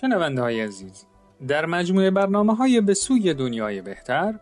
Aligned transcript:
شنونده 0.00 0.42
های 0.42 0.60
عزیز 0.60 1.06
در 1.48 1.66
مجموعه 1.66 2.10
برنامه 2.10 2.54
های 2.54 2.80
به 2.80 2.94
سوی 2.94 3.34
دنیای 3.34 3.80
بهتر 3.80 4.34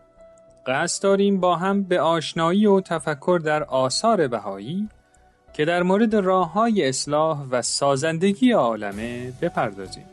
قصد 0.67 1.03
داریم 1.03 1.39
با 1.39 1.55
هم 1.55 1.83
به 1.83 2.01
آشنایی 2.01 2.65
و 2.65 2.81
تفکر 2.81 3.41
در 3.43 3.63
آثار 3.63 4.27
بهایی 4.27 4.89
که 5.53 5.65
در 5.65 5.83
مورد 5.83 6.15
راه 6.15 6.53
های 6.53 6.89
اصلاح 6.89 7.43
و 7.51 7.61
سازندگی 7.61 8.51
عالمه 8.51 9.33
بپردازیم. 9.41 10.05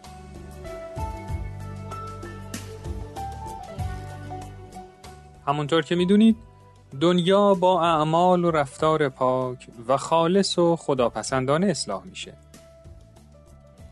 همونطور 5.47 5.83
که 5.83 5.95
می‌دونید 5.95 6.37
دنیا 7.01 7.55
با 7.55 7.83
اعمال 7.83 8.45
و 8.45 8.51
رفتار 8.51 9.09
پاک 9.09 9.69
و 9.89 9.97
خالص 9.97 10.59
و 10.59 10.77
خداپسندانه 10.77 11.67
اصلاح 11.67 12.05
میشه. 12.05 12.35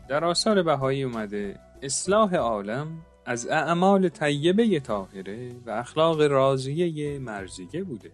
در 0.07 0.25
آثار 0.25 0.63
بهایی 0.63 1.03
اومده 1.03 1.59
اصلاح 1.81 2.35
عالم 2.35 2.87
از 3.25 3.47
اعمال 3.47 4.09
طیبه 4.09 4.79
طاهره 4.79 5.51
و 5.65 5.71
اخلاق 5.71 6.21
راضیه 6.21 7.19
مرزیه 7.19 7.83
بوده. 7.83 8.11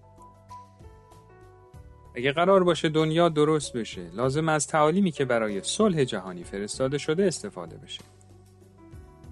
اگه 2.15 2.31
قرار 2.31 2.63
باشه 2.63 2.89
دنیا 2.89 3.29
درست 3.29 3.73
بشه 3.73 4.01
لازم 4.13 4.49
از 4.49 4.67
تعالیمی 4.67 5.11
که 5.11 5.25
برای 5.25 5.63
صلح 5.63 6.03
جهانی 6.03 6.43
فرستاده 6.43 6.97
شده 6.97 7.25
استفاده 7.25 7.77
بشه. 7.77 8.01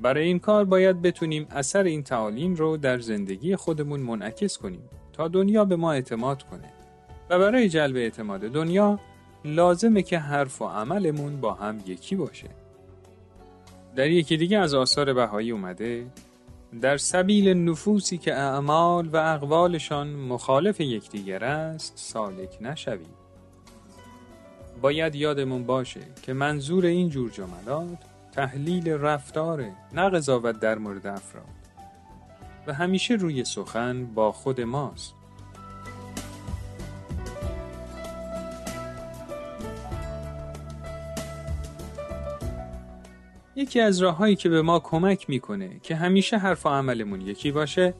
برای 0.02 0.23
این 0.23 0.39
کار 0.39 0.66
باید 0.66 1.02
بتونیم 1.02 1.47
اثر 1.52 1.83
این 1.83 2.03
تعالیم 2.03 2.55
رو 2.55 2.77
در 2.77 2.99
زندگی 2.99 3.55
خودمون 3.55 3.99
منعکس 3.99 4.58
کنیم 4.58 4.89
تا 5.14 5.27
دنیا 5.27 5.66
به 5.66 5.75
ما 5.75 5.92
اعتماد 5.92 6.44
کنه 6.44 6.73
و 7.30 7.39
برای 7.39 7.69
جلب 7.69 7.95
اعتماد 7.95 8.42
دنیا 8.42 8.99
لازمه 9.48 10.02
که 10.02 10.20
حرف 10.20 10.62
و 10.62 10.66
عملمون 10.66 11.42
با 11.42 11.53
هم 11.53 11.80
یکی 11.86 12.16
باشه. 12.16 12.50
در 13.95 14.09
یکی 14.09 14.38
دیگه 14.38 14.58
از 14.58 14.73
آثار 14.73 15.14
بهایی 15.14 15.52
اومده 15.52 16.06
در 16.81 16.98
سبیل 16.98 17.50
نفوسی 17.50 18.17
که 18.17 18.36
اعمال 18.36 19.08
و 19.08 19.17
اقوالشان 19.17 20.08
مخالف 20.08 20.80
یکدیگر 20.80 21.44
است 21.44 21.94
سالک 21.95 22.58
نشوید. 22.62 23.17
باید 24.81 25.16
یادمون 25.16 25.64
باشه 25.64 26.02
که 26.22 26.34
منظور 26.34 26.86
این 26.86 27.09
جور 27.09 27.30
جملات 27.30 27.98
تحلیل 28.32 28.89
رفتاره 28.89 29.73
نه 29.94 30.09
قضاوت 30.09 30.59
در 30.59 30.78
مورد 30.78 31.08
افراد 31.08 31.45
و 32.67 32.73
همیشه 32.73 33.14
روی 33.14 33.45
سخن 33.45 34.05
با 34.05 34.32
خود 34.32 34.61
ماست. 34.61 35.17
یکی 43.58 43.80
از 43.80 44.00
راههایی 44.00 44.36
که 44.36 44.50
به 44.50 44.62
ما 44.62 44.80
کمک 44.80 45.30
می‌کنه 45.30 45.80
که 45.84 45.95
همیشه 45.95 46.38
حرف 46.38 46.66
و 46.66 46.70
عملمون 46.70 47.22
یکی 47.22 47.52
باشه 47.52 47.94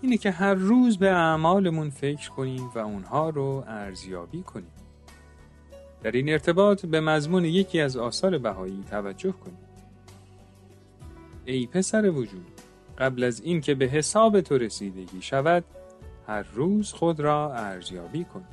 اینه 0.00 0.16
که 0.16 0.30
هر 0.30 0.54
روز 0.54 0.98
به 0.98 1.10
اعمالمون 1.10 1.90
فکر 1.90 2.30
کنیم 2.30 2.70
و 2.74 2.78
اونها 2.78 3.30
رو 3.30 3.64
ارزیابی 3.66 4.42
کنیم. 4.42 4.72
در 6.02 6.10
این 6.10 6.28
ارتباط 6.28 6.86
به 6.86 7.00
مضمون 7.00 7.44
یکی 7.44 7.80
از 7.80 7.96
آثار 7.96 8.38
بهایی 8.38 8.84
توجه 8.90 9.32
کنیم. 9.32 9.58
ای 11.44 11.66
پسر 11.66 12.10
وجود 12.10 12.46
قبل 12.98 13.24
از 13.24 13.40
اینکه 13.40 13.74
به 13.74 13.86
حساب 13.86 14.40
تو 14.40 14.58
رسیدگی 14.58 15.22
شود 15.22 15.64
هر 16.26 16.42
روز 16.42 16.92
خود 16.92 17.20
را 17.20 17.54
ارزیابی 17.54 18.24
کن. 18.24 18.44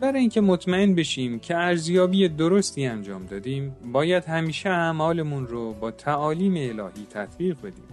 برای 0.00 0.20
اینکه 0.20 0.40
مطمئن 0.40 0.94
بشیم 0.94 1.38
که 1.38 1.56
ارزیابی 1.56 2.28
درستی 2.28 2.86
انجام 2.86 3.26
دادیم 3.26 3.76
باید 3.92 4.24
همیشه 4.24 4.68
اعمالمون 4.68 5.46
رو 5.46 5.72
با 5.72 5.90
تعالیم 5.90 6.54
الهی 6.54 7.06
تطبیق 7.10 7.58
بدیم. 7.58 7.84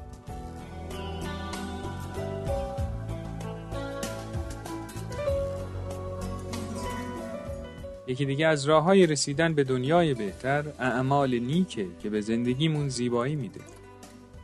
یکی 8.07 8.25
دیگه 8.25 8.47
از 8.47 8.65
راه 8.65 8.83
های 8.83 9.07
رسیدن 9.07 9.53
به 9.53 9.63
دنیای 9.63 10.13
بهتر 10.13 10.65
اعمال 10.79 11.39
نیکه 11.39 11.87
که 12.03 12.09
به 12.09 12.21
زندگیمون 12.21 12.89
زیبایی 12.89 13.35
میده. 13.35 13.59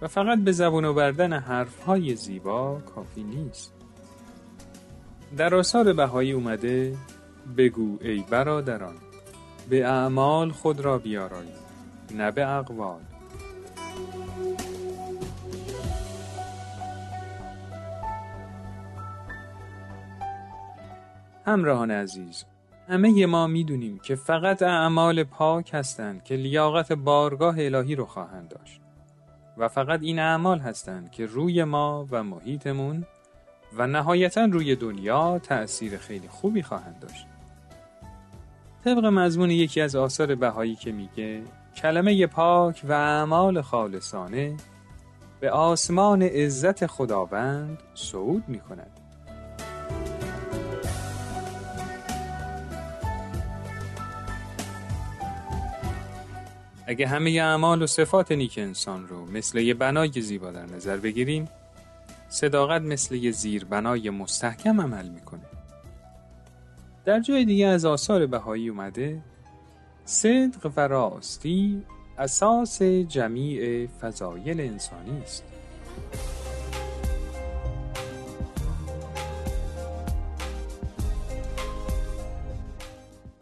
و 0.01 0.07
فقط 0.07 0.39
به 0.39 0.51
زبون 0.51 0.85
آوردن 0.85 1.33
حرف 1.33 1.79
های 1.83 2.15
زیبا 2.15 2.81
کافی 2.95 3.23
نیست. 3.23 3.73
در 5.37 5.55
آثار 5.55 5.93
بهایی 5.93 6.31
اومده 6.31 6.97
بگو 7.57 7.97
ای 8.01 8.23
برادران 8.29 8.95
به 9.69 9.87
اعمال 9.87 10.51
خود 10.51 10.79
را 10.79 10.97
بیارایید 10.97 11.69
نه 12.15 12.31
به 12.31 12.47
اقوال 12.47 13.01
همراهان 21.45 21.91
عزیز 21.91 22.45
همه 22.89 23.25
ما 23.25 23.47
می‌دونیم 23.47 23.99
که 23.99 24.15
فقط 24.15 24.61
اعمال 24.61 25.23
پاک 25.23 25.69
هستند 25.73 26.23
که 26.23 26.35
لیاقت 26.35 26.93
بارگاه 26.93 27.55
الهی 27.59 27.95
رو 27.95 28.05
خواهند 28.05 28.47
داشت 28.47 28.81
و 29.57 29.67
فقط 29.67 29.99
این 30.03 30.19
اعمال 30.19 30.59
هستند 30.59 31.11
که 31.11 31.25
روی 31.25 31.63
ما 31.63 32.07
و 32.11 32.23
محیطمون 32.23 33.05
و 33.77 33.87
نهایتا 33.87 34.45
روی 34.45 34.75
دنیا 34.75 35.39
تأثیر 35.39 35.97
خیلی 35.97 36.27
خوبی 36.27 36.61
خواهند 36.61 36.99
داشت. 36.99 37.27
طبق 38.85 39.05
مضمون 39.05 39.51
یکی 39.51 39.81
از 39.81 39.95
آثار 39.95 40.35
بهایی 40.35 40.75
که 40.75 40.91
میگه 40.91 41.41
کلمه 41.75 42.27
پاک 42.27 42.81
و 42.89 42.91
اعمال 42.91 43.61
خالصانه 43.61 44.57
به 45.39 45.51
آسمان 45.51 46.21
عزت 46.21 46.87
خداوند 46.87 47.77
صعود 47.95 48.43
می 48.47 48.59
کند. 48.59 48.91
اگه 56.87 57.07
همه 57.07 57.29
اعمال 57.29 57.81
و 57.81 57.87
صفات 57.87 58.31
نیک 58.31 58.57
انسان 58.57 59.07
رو 59.07 59.25
مثل 59.25 59.57
یه 59.57 59.73
بنای 59.73 60.21
زیبا 60.21 60.51
در 60.51 60.65
نظر 60.65 60.97
بگیریم 60.97 61.47
صداقت 62.29 62.81
مثل 62.81 63.15
یه 63.15 63.31
زیر 63.31 63.65
بنای 63.65 64.09
مستحکم 64.09 64.81
عمل 64.81 65.09
می‌کنه. 65.09 65.58
در 67.09 67.19
جای 67.19 67.45
دیگه 67.45 67.67
از 67.67 67.85
آثار 67.85 68.25
بهایی 68.25 68.69
اومده 68.69 69.21
صدق 70.05 70.71
و 70.75 70.79
راستی 70.87 71.83
اساس 72.17 72.81
جمیع 72.81 73.87
فضایل 73.87 74.61
انسانی 74.61 75.21
است. 75.21 75.43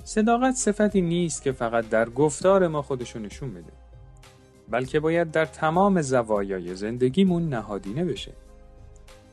صداقت 0.04 0.56
صفتی 0.56 1.02
نیست 1.02 1.44
که 1.44 1.52
فقط 1.52 1.90
در 1.90 2.10
گفتار 2.10 2.68
ما 2.68 2.82
خودشو 2.82 3.20
نشون 3.20 3.54
بده 3.54 3.74
بلکه 4.70 5.00
باید 5.00 5.32
در 5.32 5.46
تمام 5.46 6.02
زوایای 6.02 6.76
زندگیمون 6.76 7.50
نهادینه 7.50 8.06
بشه 8.06 8.32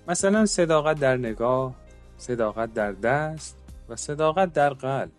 مثلا 0.09 0.47
صداقت 0.47 1.01
در 1.01 1.17
نگاه 1.17 1.75
صداقت 2.17 2.75
در 2.75 2.93
دست 2.93 3.64
و 3.89 3.97
صداقت 3.97 4.53
در 4.53 4.71
قلب. 4.71 5.11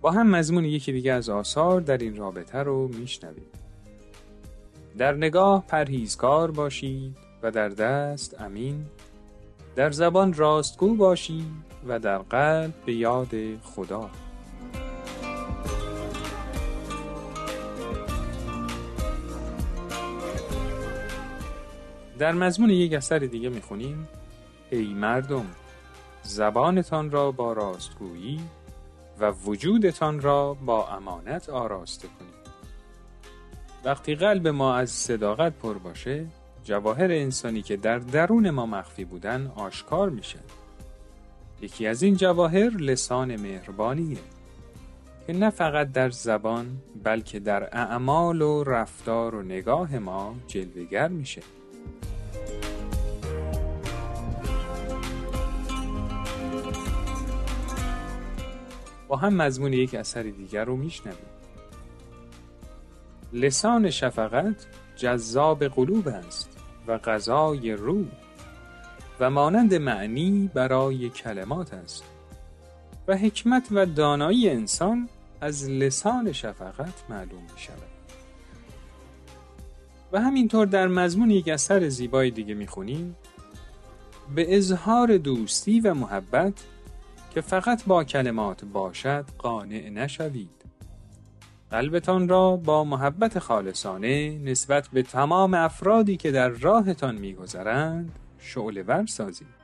با 0.00 0.10
هم 0.10 0.30
مضمون 0.30 0.64
یکی 0.64 0.92
دیگه 0.92 1.12
از 1.12 1.28
آثار 1.28 1.80
در 1.80 1.98
این 1.98 2.16
رابطه 2.16 2.58
رو 2.58 2.88
میشنویم. 2.88 3.46
در 4.98 5.12
نگاه 5.12 5.64
پرهیزکار 5.66 6.50
باشید 6.50 7.16
و 7.42 7.50
در 7.50 7.68
دست 7.68 8.40
امین 8.40 8.84
در 9.76 9.90
زبان 9.90 10.32
راستگو 10.32 10.94
باشید 10.94 11.46
و 11.88 11.98
در 11.98 12.18
قلب 12.18 12.72
به 12.86 12.92
یاد 12.92 13.30
خدا. 13.62 14.10
در 22.18 22.32
مضمون 22.32 22.70
یک 22.70 22.92
اثر 22.92 23.18
دیگه 23.18 23.48
می‌خونیم 23.48 24.08
ای 24.70 24.94
مردم. 24.94 25.46
زبانتان 26.22 27.10
را 27.10 27.32
با 27.32 27.52
راستگویی 27.52 28.40
و 29.20 29.30
وجودتان 29.30 30.20
را 30.20 30.54
با 30.54 30.88
امانت 30.88 31.48
آراسته 31.48 32.08
کنید. 32.18 32.32
وقتی 33.84 34.14
قلب 34.14 34.48
ما 34.48 34.76
از 34.76 34.90
صداقت 34.90 35.52
پر 35.52 35.78
باشه 35.78 36.26
جواهر 36.64 37.12
انسانی 37.12 37.62
که 37.62 37.76
در 37.76 37.98
درون 37.98 38.50
ما 38.50 38.66
مخفی 38.66 39.04
بودن 39.04 39.52
آشکار 39.56 40.10
میشه. 40.10 40.38
یکی 41.60 41.86
از 41.86 42.02
این 42.02 42.16
جواهر 42.16 42.70
لسان 42.70 43.36
مهربانیه 43.36 44.18
که 45.26 45.32
نه 45.32 45.50
فقط 45.50 45.92
در 45.92 46.10
زبان 46.10 46.66
بلکه 47.04 47.40
در 47.40 47.68
اعمال 47.76 48.42
و 48.42 48.64
رفتار 48.64 49.34
و 49.34 49.42
نگاه 49.42 49.98
ما 49.98 50.34
جلوگر 50.46 51.08
میشه. 51.08 51.42
با 59.12 59.18
هم 59.18 59.34
مضمون 59.34 59.72
یک 59.72 59.94
اثر 59.94 60.22
دیگر 60.22 60.64
رو 60.64 60.76
میشنویم. 60.76 61.18
لسان 63.32 63.90
شفقت 63.90 64.66
جذاب 64.96 65.64
قلوب 65.64 66.08
است 66.08 66.58
و 66.86 66.98
غذای 66.98 67.72
روح 67.72 68.06
و 69.20 69.30
مانند 69.30 69.74
معنی 69.74 70.50
برای 70.54 71.08
کلمات 71.08 71.74
است 71.74 72.04
و 73.08 73.16
حکمت 73.16 73.68
و 73.70 73.86
دانایی 73.86 74.50
انسان 74.50 75.08
از 75.40 75.68
لسان 75.70 76.32
شفقت 76.32 77.04
معلوم 77.08 77.42
می 77.42 77.60
شود. 77.60 77.92
و 80.12 80.20
همینطور 80.20 80.66
در 80.66 80.86
مضمون 80.86 81.30
یک 81.30 81.48
اثر 81.48 81.88
زیبای 81.88 82.30
دیگه 82.30 82.54
می‌خونیم 82.54 83.16
به 84.34 84.56
اظهار 84.56 85.16
دوستی 85.16 85.80
و 85.80 85.94
محبت 85.94 86.71
که 87.34 87.40
فقط 87.40 87.84
با 87.84 88.04
کلمات 88.04 88.64
باشد 88.64 89.24
قانع 89.38 89.88
نشوید. 89.88 90.62
قلبتان 91.70 92.28
را 92.28 92.56
با 92.56 92.84
محبت 92.84 93.38
خالصانه 93.38 94.38
نسبت 94.38 94.88
به 94.88 95.02
تمام 95.02 95.54
افرادی 95.54 96.16
که 96.16 96.30
در 96.30 96.48
راهتان 96.48 97.14
میگذرند 97.14 98.18
شعله 98.38 98.82
ور 98.82 99.06
سازید. 99.06 99.62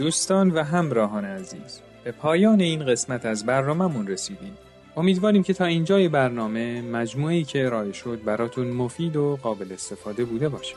دوستان 0.00 0.50
و 0.50 0.62
همراهان 0.62 1.24
عزیز 1.24 1.80
به 2.04 2.12
پایان 2.12 2.60
این 2.60 2.86
قسمت 2.86 3.26
از 3.26 3.46
برنامهمون 3.46 4.06
رسیدیم. 4.06 4.58
امیدواریم 4.96 5.42
که 5.42 5.54
تا 5.54 5.64
اینجای 5.64 6.08
برنامه 6.08 6.82
مجموعی 6.82 7.44
که 7.44 7.66
ارائه 7.66 7.92
شد 7.92 8.24
براتون 8.24 8.66
مفید 8.66 9.16
و 9.16 9.38
قابل 9.42 9.72
استفاده 9.72 10.24
بوده 10.24 10.48
باشه. 10.48 10.76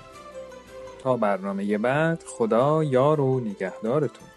تا 1.03 1.17
برنامه 1.17 1.77
بعد 1.77 2.23
خدا 2.27 2.83
یار 2.83 3.21
و 3.21 3.39
نگهدارتون. 3.39 4.27